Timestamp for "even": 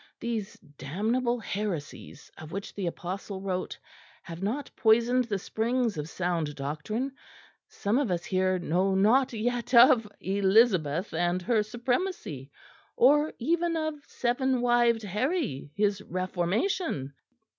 13.37-13.77